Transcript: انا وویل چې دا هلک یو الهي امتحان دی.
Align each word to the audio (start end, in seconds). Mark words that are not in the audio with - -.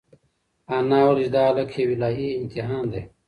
انا 0.75 0.97
وویل 1.05 1.17
چې 1.27 1.31
دا 1.35 1.43
هلک 1.49 1.69
یو 1.81 1.93
الهي 1.95 2.29
امتحان 2.39 2.83
دی. 2.93 3.01